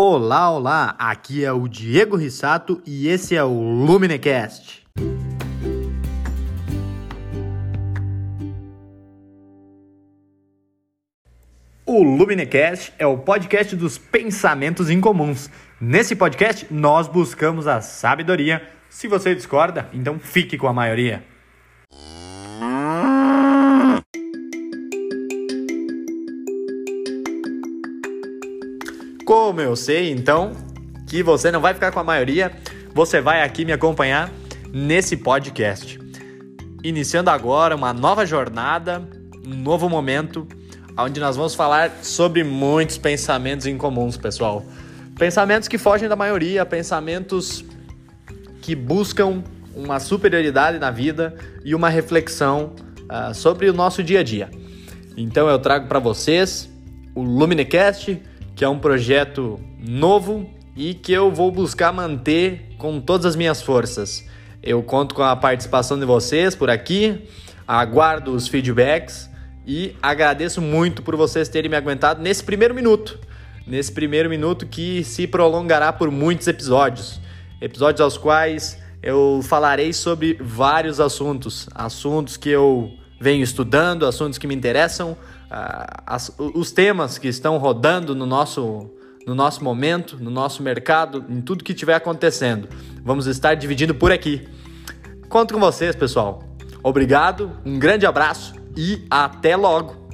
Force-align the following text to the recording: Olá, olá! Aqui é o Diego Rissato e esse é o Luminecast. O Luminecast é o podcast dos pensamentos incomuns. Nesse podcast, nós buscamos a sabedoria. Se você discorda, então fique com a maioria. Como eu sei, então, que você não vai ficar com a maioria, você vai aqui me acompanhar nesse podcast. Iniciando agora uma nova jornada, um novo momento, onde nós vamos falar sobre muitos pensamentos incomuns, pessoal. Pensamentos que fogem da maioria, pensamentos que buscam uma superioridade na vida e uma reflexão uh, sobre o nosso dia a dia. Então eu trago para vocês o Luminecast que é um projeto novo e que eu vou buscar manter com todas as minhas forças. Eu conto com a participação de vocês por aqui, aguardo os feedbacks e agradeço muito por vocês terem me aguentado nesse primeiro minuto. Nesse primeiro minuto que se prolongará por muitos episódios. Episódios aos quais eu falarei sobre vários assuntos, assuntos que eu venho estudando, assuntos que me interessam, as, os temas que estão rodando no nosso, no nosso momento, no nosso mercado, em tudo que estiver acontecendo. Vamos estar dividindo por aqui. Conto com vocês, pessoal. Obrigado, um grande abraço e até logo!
Olá, 0.00 0.48
olá! 0.48 0.94
Aqui 0.96 1.44
é 1.44 1.50
o 1.50 1.66
Diego 1.66 2.14
Rissato 2.14 2.80
e 2.86 3.08
esse 3.08 3.34
é 3.34 3.42
o 3.42 3.48
Luminecast. 3.50 4.86
O 11.84 12.00
Luminecast 12.00 12.92
é 12.96 13.04
o 13.08 13.18
podcast 13.18 13.74
dos 13.74 13.98
pensamentos 13.98 14.88
incomuns. 14.88 15.50
Nesse 15.80 16.14
podcast, 16.14 16.72
nós 16.72 17.08
buscamos 17.08 17.66
a 17.66 17.80
sabedoria. 17.80 18.62
Se 18.88 19.08
você 19.08 19.34
discorda, 19.34 19.88
então 19.92 20.16
fique 20.20 20.56
com 20.56 20.68
a 20.68 20.72
maioria. 20.72 21.24
Como 29.28 29.60
eu 29.60 29.76
sei, 29.76 30.10
então, 30.10 30.52
que 31.06 31.22
você 31.22 31.52
não 31.52 31.60
vai 31.60 31.74
ficar 31.74 31.92
com 31.92 32.00
a 32.00 32.02
maioria, 32.02 32.50
você 32.94 33.20
vai 33.20 33.42
aqui 33.42 33.62
me 33.62 33.72
acompanhar 33.72 34.32
nesse 34.72 35.18
podcast. 35.18 36.00
Iniciando 36.82 37.28
agora 37.28 37.76
uma 37.76 37.92
nova 37.92 38.24
jornada, 38.24 39.06
um 39.46 39.54
novo 39.54 39.86
momento, 39.86 40.48
onde 40.98 41.20
nós 41.20 41.36
vamos 41.36 41.54
falar 41.54 41.90
sobre 42.02 42.42
muitos 42.42 42.96
pensamentos 42.96 43.66
incomuns, 43.66 44.16
pessoal. 44.16 44.64
Pensamentos 45.18 45.68
que 45.68 45.76
fogem 45.76 46.08
da 46.08 46.16
maioria, 46.16 46.64
pensamentos 46.64 47.62
que 48.62 48.74
buscam 48.74 49.44
uma 49.76 50.00
superioridade 50.00 50.78
na 50.78 50.90
vida 50.90 51.36
e 51.66 51.74
uma 51.74 51.90
reflexão 51.90 52.72
uh, 53.02 53.34
sobre 53.34 53.68
o 53.68 53.74
nosso 53.74 54.02
dia 54.02 54.20
a 54.20 54.22
dia. 54.22 54.48
Então 55.18 55.50
eu 55.50 55.58
trago 55.58 55.86
para 55.86 55.98
vocês 55.98 56.66
o 57.14 57.22
Luminecast 57.22 58.22
que 58.58 58.64
é 58.64 58.68
um 58.68 58.80
projeto 58.80 59.60
novo 59.78 60.50
e 60.74 60.92
que 60.92 61.12
eu 61.12 61.30
vou 61.30 61.48
buscar 61.52 61.92
manter 61.92 62.70
com 62.76 63.00
todas 63.00 63.24
as 63.24 63.36
minhas 63.36 63.62
forças. 63.62 64.28
Eu 64.60 64.82
conto 64.82 65.14
com 65.14 65.22
a 65.22 65.36
participação 65.36 65.96
de 65.96 66.04
vocês 66.04 66.56
por 66.56 66.68
aqui, 66.68 67.22
aguardo 67.68 68.32
os 68.32 68.48
feedbacks 68.48 69.30
e 69.64 69.94
agradeço 70.02 70.60
muito 70.60 71.02
por 71.02 71.14
vocês 71.14 71.48
terem 71.48 71.70
me 71.70 71.76
aguentado 71.76 72.20
nesse 72.20 72.42
primeiro 72.42 72.74
minuto. 72.74 73.20
Nesse 73.64 73.92
primeiro 73.92 74.28
minuto 74.28 74.66
que 74.66 75.04
se 75.04 75.28
prolongará 75.28 75.92
por 75.92 76.10
muitos 76.10 76.48
episódios. 76.48 77.20
Episódios 77.60 78.00
aos 78.00 78.18
quais 78.18 78.76
eu 79.00 79.40
falarei 79.44 79.92
sobre 79.92 80.36
vários 80.40 80.98
assuntos, 80.98 81.68
assuntos 81.72 82.36
que 82.36 82.48
eu 82.48 82.92
venho 83.20 83.44
estudando, 83.44 84.04
assuntos 84.04 84.36
que 84.36 84.48
me 84.48 84.54
interessam, 84.56 85.16
as, 85.50 86.32
os 86.38 86.70
temas 86.70 87.18
que 87.18 87.28
estão 87.28 87.58
rodando 87.58 88.14
no 88.14 88.26
nosso, 88.26 88.90
no 89.26 89.34
nosso 89.34 89.62
momento, 89.62 90.16
no 90.20 90.30
nosso 90.30 90.62
mercado, 90.62 91.24
em 91.28 91.40
tudo 91.40 91.64
que 91.64 91.72
estiver 91.72 91.94
acontecendo. 91.94 92.68
Vamos 93.02 93.26
estar 93.26 93.54
dividindo 93.54 93.94
por 93.94 94.12
aqui. 94.12 94.46
Conto 95.28 95.54
com 95.54 95.60
vocês, 95.60 95.94
pessoal. 95.94 96.42
Obrigado, 96.82 97.52
um 97.64 97.78
grande 97.78 98.06
abraço 98.06 98.54
e 98.76 99.04
até 99.10 99.56
logo! 99.56 100.07